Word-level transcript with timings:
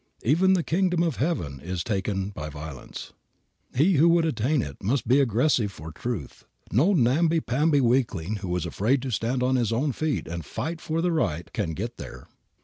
Even 0.23 0.53
the 0.53 0.63
kingdom 0.63 1.03
of 1.03 1.17
heaven 1.17 1.59
is 1.59 1.83
taken 1.83 2.31
by 2.31 2.49
violence. 2.49 3.13
He 3.75 3.97
who 3.97 4.09
would 4.09 4.25
attain 4.25 4.63
it 4.63 4.81
must 4.81 5.07
be 5.07 5.19
aggressive 5.19 5.71
for 5.71 5.91
truth. 5.91 6.43
No 6.71 6.93
namby 6.93 7.39
pamby 7.39 7.81
weakling 7.81 8.37
who 8.37 8.55
is 8.55 8.65
afraid 8.65 9.03
to 9.03 9.11
stand 9.11 9.43
on 9.43 9.57
his 9.57 9.71
own 9.71 9.91
feet 9.91 10.27
and 10.27 10.43
fight 10.43 10.81
for 10.81 11.01
the 11.03 11.11
right 11.11 11.53
can 11.53 11.75
get 11.75 11.97
there. 11.97 12.27